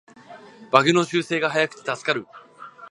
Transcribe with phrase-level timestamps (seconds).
[0.71, 2.25] バグの修正が早くて助かる